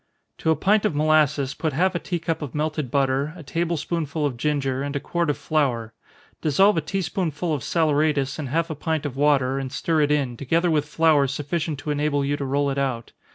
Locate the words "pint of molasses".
0.55-1.53